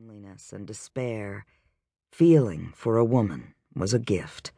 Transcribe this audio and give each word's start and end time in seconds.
Loneliness 0.00 0.52
and 0.52 0.64
despair, 0.64 1.44
feeling 2.12 2.72
for 2.76 2.98
a 2.98 3.04
woman 3.04 3.54
was 3.74 3.92
a 3.92 3.98
gift. 3.98 4.52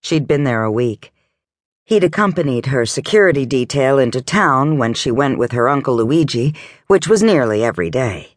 She'd 0.00 0.28
been 0.28 0.44
there 0.44 0.62
a 0.62 0.70
week. 0.70 1.12
He'd 1.84 2.04
accompanied 2.04 2.66
her 2.66 2.86
security 2.86 3.44
detail 3.44 3.98
into 3.98 4.22
town 4.22 4.78
when 4.78 4.94
she 4.94 5.10
went 5.10 5.38
with 5.38 5.50
her 5.50 5.68
Uncle 5.68 5.96
Luigi, 5.96 6.54
which 6.86 7.08
was 7.08 7.24
nearly 7.24 7.64
every 7.64 7.90
day. 7.90 8.36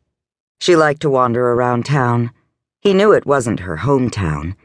She 0.60 0.76
liked 0.76 1.02
to 1.02 1.12
wander 1.12 1.52
around 1.52 1.86
town. 1.86 2.32
He 2.82 2.94
knew 2.94 3.12
it 3.12 3.28
wasn't 3.28 3.60
her 3.60 3.78
hometown. 3.78 4.56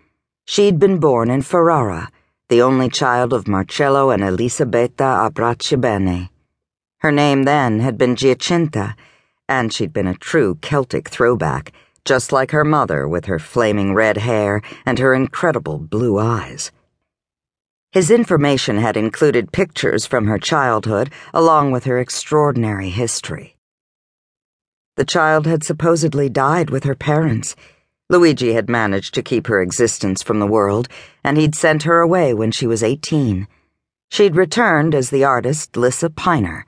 She'd 0.46 0.78
been 0.78 0.98
born 0.98 1.30
in 1.30 1.42
Ferrara, 1.42 2.10
the 2.48 2.62
only 2.62 2.88
child 2.88 3.34
of 3.34 3.46
Marcello 3.46 4.08
and 4.08 4.24
Elisabetta 4.24 5.04
Abbracciabene. 5.04 6.30
Her 7.00 7.12
name 7.12 7.42
then 7.42 7.80
had 7.80 7.98
been 7.98 8.16
Giacinta 8.16 8.94
and 9.48 9.72
she'd 9.72 9.92
been 9.92 10.06
a 10.06 10.14
true 10.14 10.56
Celtic 10.60 11.08
throwback, 11.08 11.72
just 12.04 12.32
like 12.32 12.50
her 12.50 12.64
mother 12.64 13.06
with 13.06 13.26
her 13.26 13.38
flaming 13.38 13.94
red 13.94 14.16
hair 14.18 14.60
and 14.84 14.98
her 14.98 15.14
incredible 15.14 15.78
blue 15.78 16.18
eyes. 16.18 16.72
His 17.92 18.10
information 18.10 18.78
had 18.78 18.96
included 18.96 19.52
pictures 19.52 20.06
from 20.06 20.26
her 20.26 20.38
childhood 20.38 21.10
along 21.34 21.72
with 21.72 21.84
her 21.84 21.98
extraordinary 21.98 22.88
history. 22.88 23.56
The 24.96 25.04
child 25.04 25.46
had 25.46 25.62
supposedly 25.62 26.28
died 26.28 26.70
with 26.70 26.84
her 26.84 26.94
parents. 26.94 27.54
Luigi 28.08 28.54
had 28.54 28.68
managed 28.68 29.14
to 29.14 29.22
keep 29.22 29.46
her 29.46 29.60
existence 29.60 30.22
from 30.22 30.38
the 30.38 30.46
world, 30.46 30.88
and 31.22 31.36
he'd 31.36 31.54
sent 31.54 31.82
her 31.84 32.00
away 32.00 32.34
when 32.34 32.50
she 32.50 32.66
was 32.66 32.82
18. 32.82 33.46
She'd 34.10 34.36
returned 34.36 34.94
as 34.94 35.10
the 35.10 35.24
artist 35.24 35.76
Lissa 35.76 36.10
Piner 36.10 36.66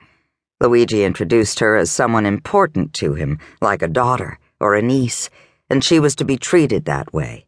Luigi 0.65 1.03
introduced 1.03 1.59
her 1.59 1.75
as 1.75 1.91
someone 1.91 2.25
important 2.25 2.91
to 2.93 3.13
him, 3.13 3.37
like 3.61 3.83
a 3.83 3.87
daughter 3.87 4.39
or 4.59 4.73
a 4.73 4.81
niece, 4.81 5.29
and 5.69 5.83
she 5.83 5.99
was 5.99 6.15
to 6.15 6.25
be 6.25 6.37
treated 6.37 6.85
that 6.85 7.13
way. 7.13 7.45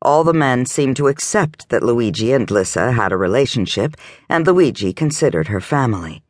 All 0.00 0.24
the 0.24 0.32
men 0.32 0.64
seemed 0.64 0.96
to 0.96 1.08
accept 1.08 1.68
that 1.68 1.82
Luigi 1.82 2.32
and 2.32 2.50
Lissa 2.50 2.92
had 2.92 3.12
a 3.12 3.18
relationship, 3.18 3.98
and 4.30 4.46
Luigi 4.46 4.94
considered 4.94 5.48
her 5.48 5.60
family. 5.60 6.22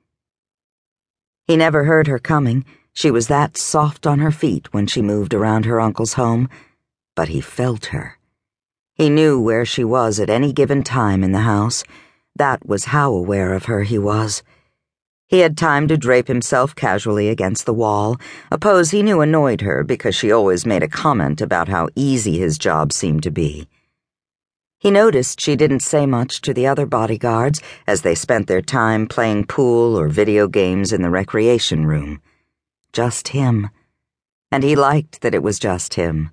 He 1.46 1.56
never 1.56 1.84
heard 1.84 2.08
her 2.08 2.18
coming. 2.18 2.64
She 2.92 3.12
was 3.12 3.28
that 3.28 3.56
soft 3.56 4.04
on 4.04 4.18
her 4.18 4.32
feet 4.32 4.74
when 4.74 4.88
she 4.88 5.02
moved 5.02 5.34
around 5.34 5.66
her 5.66 5.80
uncle's 5.80 6.14
home, 6.14 6.48
but 7.14 7.28
he 7.28 7.40
felt 7.40 7.86
her. 7.86 8.18
He 8.94 9.08
knew 9.08 9.40
where 9.40 9.64
she 9.64 9.84
was 9.84 10.18
at 10.18 10.30
any 10.30 10.52
given 10.52 10.82
time 10.82 11.22
in 11.22 11.30
the 11.30 11.46
house. 11.46 11.84
That 12.34 12.66
was 12.66 12.86
how 12.86 13.12
aware 13.12 13.52
of 13.52 13.66
her 13.66 13.84
he 13.84 13.98
was. 13.98 14.42
He 15.26 15.38
had 15.38 15.56
time 15.56 15.88
to 15.88 15.96
drape 15.96 16.28
himself 16.28 16.76
casually 16.76 17.28
against 17.28 17.64
the 17.64 17.72
wall, 17.72 18.18
a 18.52 18.58
pose 18.58 18.90
he 18.90 19.02
knew 19.02 19.22
annoyed 19.22 19.62
her 19.62 19.82
because 19.82 20.14
she 20.14 20.30
always 20.30 20.66
made 20.66 20.82
a 20.82 20.88
comment 20.88 21.40
about 21.40 21.68
how 21.68 21.88
easy 21.96 22.38
his 22.38 22.58
job 22.58 22.92
seemed 22.92 23.22
to 23.22 23.30
be. 23.30 23.66
He 24.78 24.90
noticed 24.90 25.40
she 25.40 25.56
didn't 25.56 25.80
say 25.80 26.04
much 26.04 26.42
to 26.42 26.52
the 26.52 26.66
other 26.66 26.84
bodyguards 26.84 27.62
as 27.86 28.02
they 28.02 28.14
spent 28.14 28.48
their 28.48 28.60
time 28.60 29.06
playing 29.06 29.46
pool 29.46 29.98
or 29.98 30.08
video 30.08 30.46
games 30.46 30.92
in 30.92 31.00
the 31.00 31.08
recreation 31.08 31.86
room. 31.86 32.20
Just 32.92 33.28
him. 33.28 33.70
And 34.52 34.62
he 34.62 34.76
liked 34.76 35.22
that 35.22 35.34
it 35.34 35.42
was 35.42 35.58
just 35.58 35.94
him, 35.94 36.30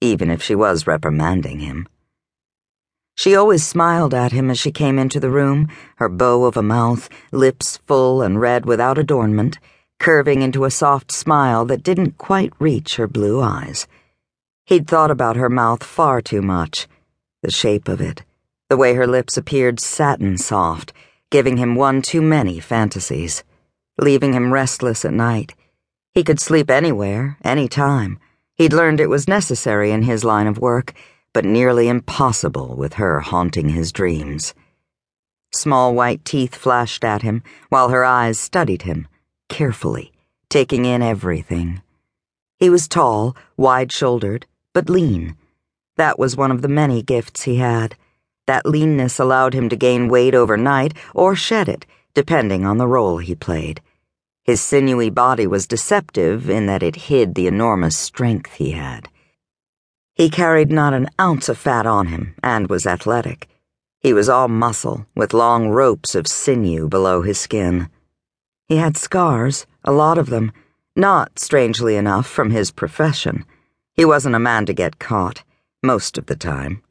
even 0.00 0.30
if 0.30 0.42
she 0.42 0.56
was 0.56 0.84
reprimanding 0.84 1.60
him. 1.60 1.86
She 3.14 3.36
always 3.36 3.66
smiled 3.66 4.14
at 4.14 4.32
him 4.32 4.50
as 4.50 4.58
she 4.58 4.72
came 4.72 4.98
into 4.98 5.20
the 5.20 5.30
room, 5.30 5.68
her 5.96 6.08
bow 6.08 6.44
of 6.44 6.56
a 6.56 6.62
mouth, 6.62 7.08
lips 7.30 7.78
full 7.86 8.22
and 8.22 8.40
red 8.40 8.64
without 8.66 8.98
adornment, 8.98 9.58
curving 9.98 10.42
into 10.42 10.64
a 10.64 10.70
soft 10.70 11.12
smile 11.12 11.64
that 11.66 11.82
didn't 11.82 12.18
quite 12.18 12.52
reach 12.58 12.96
her 12.96 13.06
blue 13.06 13.40
eyes. 13.40 13.86
He'd 14.66 14.88
thought 14.88 15.10
about 15.10 15.36
her 15.36 15.50
mouth 15.50 15.84
far 15.84 16.20
too 16.20 16.42
much. 16.42 16.88
The 17.42 17.50
shape 17.50 17.88
of 17.88 18.00
it, 18.00 18.24
the 18.68 18.76
way 18.76 18.94
her 18.94 19.06
lips 19.06 19.36
appeared 19.36 19.78
satin 19.78 20.38
soft, 20.38 20.92
giving 21.30 21.58
him 21.58 21.74
one 21.74 22.02
too 22.02 22.22
many 22.22 22.60
fantasies, 22.60 23.44
leaving 23.98 24.32
him 24.32 24.52
restless 24.52 25.04
at 25.04 25.12
night. 25.12 25.54
He 26.14 26.24
could 26.24 26.40
sleep 26.40 26.70
anywhere, 26.70 27.36
any 27.44 27.68
time. 27.68 28.18
He'd 28.56 28.72
learned 28.72 29.00
it 29.00 29.08
was 29.08 29.28
necessary 29.28 29.90
in 29.90 30.02
his 30.02 30.24
line 30.24 30.46
of 30.46 30.58
work 30.58 30.94
but 31.32 31.44
nearly 31.44 31.88
impossible 31.88 32.76
with 32.76 32.94
her 32.94 33.20
haunting 33.20 33.70
his 33.70 33.92
dreams. 33.92 34.54
Small 35.54 35.94
white 35.94 36.24
teeth 36.24 36.54
flashed 36.54 37.04
at 37.04 37.22
him 37.22 37.42
while 37.68 37.88
her 37.88 38.04
eyes 38.04 38.38
studied 38.38 38.82
him, 38.82 39.06
carefully, 39.48 40.12
taking 40.48 40.84
in 40.84 41.02
everything. 41.02 41.82
He 42.58 42.70
was 42.70 42.88
tall, 42.88 43.36
wide 43.56 43.92
shouldered, 43.92 44.46
but 44.72 44.88
lean. 44.88 45.36
That 45.96 46.18
was 46.18 46.36
one 46.36 46.50
of 46.50 46.62
the 46.62 46.68
many 46.68 47.02
gifts 47.02 47.42
he 47.42 47.56
had. 47.56 47.96
That 48.46 48.66
leanness 48.66 49.18
allowed 49.18 49.54
him 49.54 49.68
to 49.68 49.76
gain 49.76 50.08
weight 50.08 50.34
overnight 50.34 50.94
or 51.14 51.36
shed 51.36 51.68
it, 51.68 51.86
depending 52.14 52.64
on 52.64 52.78
the 52.78 52.88
role 52.88 53.18
he 53.18 53.34
played. 53.34 53.80
His 54.44 54.60
sinewy 54.60 55.10
body 55.10 55.46
was 55.46 55.66
deceptive 55.66 56.50
in 56.50 56.66
that 56.66 56.82
it 56.82 56.96
hid 56.96 57.34
the 57.34 57.46
enormous 57.46 57.96
strength 57.96 58.54
he 58.54 58.72
had. 58.72 59.08
He 60.14 60.28
carried 60.28 60.70
not 60.70 60.92
an 60.92 61.08
ounce 61.20 61.48
of 61.48 61.58
fat 61.58 61.86
on 61.86 62.08
him 62.08 62.34
and 62.42 62.68
was 62.68 62.86
athletic. 62.86 63.48
He 64.00 64.12
was 64.12 64.28
all 64.28 64.48
muscle, 64.48 65.06
with 65.14 65.32
long 65.32 65.68
ropes 65.68 66.14
of 66.14 66.26
sinew 66.26 66.88
below 66.88 67.22
his 67.22 67.38
skin. 67.38 67.88
He 68.66 68.76
had 68.76 68.96
scars, 68.96 69.66
a 69.84 69.92
lot 69.92 70.18
of 70.18 70.28
them, 70.28 70.52
not, 70.94 71.38
strangely 71.38 71.96
enough, 71.96 72.26
from 72.26 72.50
his 72.50 72.70
profession. 72.70 73.44
He 73.94 74.04
wasn't 74.04 74.34
a 74.34 74.40
man 74.40 74.66
to 74.66 74.74
get 74.74 74.98
caught, 74.98 75.44
most 75.82 76.18
of 76.18 76.26
the 76.26 76.36
time. 76.36 76.82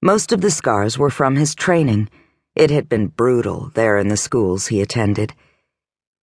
Most 0.00 0.32
of 0.32 0.40
the 0.40 0.50
scars 0.50 0.96
were 0.96 1.10
from 1.10 1.36
his 1.36 1.54
training. 1.54 2.08
It 2.54 2.70
had 2.70 2.88
been 2.88 3.08
brutal 3.08 3.72
there 3.74 3.98
in 3.98 4.08
the 4.08 4.16
schools 4.16 4.68
he 4.68 4.80
attended. 4.80 5.34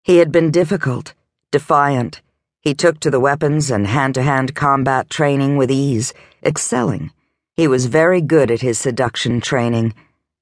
He 0.03 0.19
had 0.19 0.31
been 0.31 0.51
difficult, 0.51 1.15
defiant, 1.51 2.21
he 2.63 2.75
took 2.75 3.01
to 3.01 3.11
the 3.11 3.21
weapons 3.21 3.73
and 3.73 3.89
hand 3.89 4.15
to 4.15 4.23
hand 4.23 4.55
combat 4.55 5.11
training 5.11 5.57
with 5.57 5.71
ease, 5.71 6.15
excelling. 6.45 7.11
He 7.57 7.67
was 7.67 7.87
very 7.87 8.21
good 8.21 8.53
at 8.53 8.61
his 8.61 8.79
seduction 8.79 9.41
training, 9.41 9.95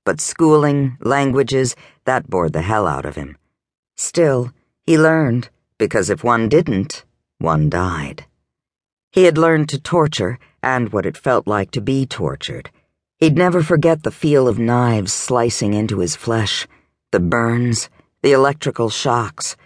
but 0.04 0.20
schooling, 0.20 0.98
languages, 1.00 1.74
that 2.04 2.28
bored 2.28 2.52
the 2.52 2.60
hell 2.60 2.86
out 2.86 3.06
of 3.06 3.16
him. 3.16 3.38
Still, 3.96 4.52
he 4.84 4.98
learned, 4.98 5.48
because 5.78 6.10
if 6.10 6.22
one 6.22 6.50
didn't, 6.50 7.04
one 7.38 7.70
died. 7.70 8.26
He 9.12 9.24
had 9.24 9.38
learned 9.38 9.70
to 9.70 9.80
torture 9.80 10.38
and 10.62 10.92
what 10.92 11.06
it 11.06 11.16
felt 11.16 11.46
like 11.46 11.70
to 11.70 11.80
be 11.80 12.04
tortured. 12.04 12.70
He'd 13.18 13.36
never 13.36 13.62
forget 13.62 14.02
the 14.02 14.10
feel 14.10 14.46
of 14.46 14.58
knives 14.58 15.12
slicing 15.12 15.72
into 15.72 16.00
his 16.00 16.16
flesh, 16.16 16.68
the 17.12 17.20
burns, 17.20 17.88
the 18.22 18.32
electrical 18.32 18.90
shocks 18.90 19.56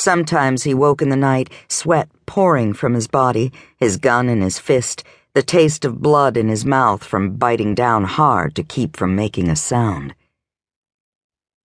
Sometimes 0.00 0.62
he 0.62 0.74
woke 0.74 1.02
in 1.02 1.08
the 1.08 1.16
night, 1.16 1.50
sweat 1.66 2.08
pouring 2.24 2.72
from 2.72 2.94
his 2.94 3.08
body, 3.08 3.52
his 3.76 3.96
gun 3.96 4.28
in 4.28 4.40
his 4.40 4.58
fist, 4.58 5.02
the 5.34 5.42
taste 5.42 5.84
of 5.84 6.00
blood 6.00 6.36
in 6.36 6.48
his 6.48 6.64
mouth 6.64 7.02
from 7.02 7.36
biting 7.36 7.74
down 7.74 8.04
hard 8.04 8.54
to 8.54 8.62
keep 8.62 8.96
from 8.96 9.16
making 9.16 9.48
a 9.48 9.56
sound. 9.56 10.14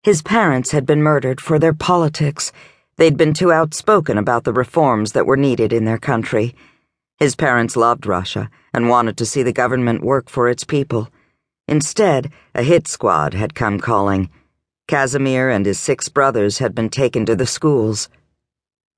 His 0.03 0.21
parents 0.21 0.71
had 0.71 0.85
been 0.85 1.03
murdered 1.03 1.41
for 1.41 1.59
their 1.59 1.73
politics. 1.73 2.51
They'd 2.97 3.17
been 3.17 3.33
too 3.33 3.51
outspoken 3.51 4.17
about 4.17 4.45
the 4.45 4.53
reforms 4.53 5.11
that 5.11 5.25
were 5.25 5.37
needed 5.37 5.73
in 5.73 5.85
their 5.85 5.97
country. 5.97 6.55
His 7.17 7.35
parents 7.35 7.75
loved 7.75 8.05
Russia 8.07 8.49
and 8.73 8.89
wanted 8.89 9.17
to 9.17 9.25
see 9.25 9.43
the 9.43 9.53
government 9.53 10.03
work 10.03 10.29
for 10.29 10.49
its 10.49 10.63
people. 10.63 11.09
Instead, 11.67 12.31
a 12.55 12.63
hit 12.63 12.87
squad 12.87 13.33
had 13.33 13.53
come 13.55 13.77
calling. 13.77 14.29
Casimir 14.87 15.49
and 15.49 15.65
his 15.65 15.79
six 15.79 16.09
brothers 16.09 16.57
had 16.57 16.73
been 16.73 16.89
taken 16.89 17.25
to 17.25 17.35
the 17.35 17.45
schools. 17.45 18.09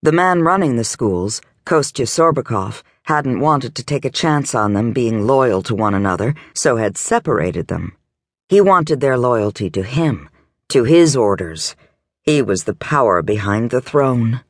The 0.03 0.12
man 0.12 0.41
running 0.41 0.75
the 0.75 0.84
schools, 0.84 1.41
Kostya 1.64 2.06
Sorbacov, 2.08 2.84
hadn't 3.03 3.40
wanted 3.40 3.74
to 3.75 3.86
take 3.86 4.03
a 4.03 4.09
chance 4.09 4.53
on 4.53 4.73
them 4.73 4.91
being 4.91 5.26
loyal 5.26 5.61
to 5.64 5.73
one 5.73 5.94
another, 5.94 6.35
so 6.53 6.76
had 6.76 6.97
separated 6.97 7.70
them. 7.70 7.94
He 8.50 8.59
wanted 8.59 9.00
their 9.00 9.17
loyalty 9.17 9.70
to 9.70 9.82
him, 9.82 10.28
to 10.67 10.84
his 10.84 11.16
orders. 11.16 11.78
He 12.22 12.41
was 12.41 12.66
the 12.66 12.73
power 12.73 13.22
behind 13.22 13.70
the 13.70 13.79
throne. 13.79 14.41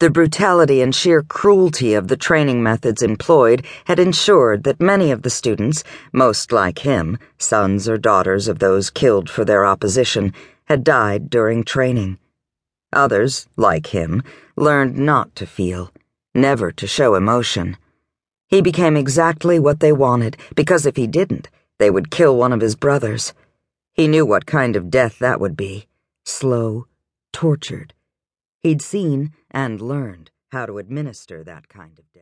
The 0.00 0.08
brutality 0.08 0.80
and 0.80 0.94
sheer 0.94 1.22
cruelty 1.22 1.92
of 1.92 2.08
the 2.08 2.16
training 2.16 2.62
methods 2.62 3.02
employed 3.02 3.62
had 3.84 3.98
ensured 3.98 4.64
that 4.64 4.80
many 4.80 5.10
of 5.10 5.20
the 5.20 5.28
students, 5.28 5.84
most 6.14 6.50
like 6.50 6.78
him, 6.78 7.18
sons 7.36 7.86
or 7.86 7.98
daughters 7.98 8.48
of 8.48 8.58
those 8.58 8.88
killed 8.88 9.28
for 9.28 9.44
their 9.44 9.66
opposition, 9.66 10.32
had 10.64 10.82
died 10.82 11.28
during 11.28 11.62
training. 11.62 12.16
Others, 12.94 13.48
like 13.56 13.88
him, 13.88 14.22
learned 14.56 14.96
not 14.96 15.34
to 15.36 15.46
feel, 15.46 15.90
never 16.34 16.72
to 16.72 16.86
show 16.86 17.14
emotion. 17.14 17.76
He 18.46 18.60
became 18.60 18.96
exactly 18.96 19.58
what 19.58 19.80
they 19.80 19.92
wanted, 19.92 20.36
because 20.54 20.86
if 20.86 20.96
he 20.96 21.06
didn't, 21.06 21.48
they 21.78 21.90
would 21.90 22.10
kill 22.10 22.36
one 22.36 22.52
of 22.52 22.60
his 22.60 22.76
brothers. 22.76 23.34
He 23.92 24.08
knew 24.08 24.24
what 24.24 24.46
kind 24.46 24.76
of 24.76 24.90
death 24.90 25.18
that 25.18 25.40
would 25.40 25.56
be 25.56 25.86
slow, 26.24 26.86
tortured. 27.32 27.94
He'd 28.60 28.80
seen 28.80 29.32
and 29.50 29.80
learned 29.80 30.30
how 30.52 30.66
to 30.66 30.78
administer 30.78 31.44
that 31.44 31.68
kind 31.68 31.98
of 31.98 32.04
death. 32.04 32.04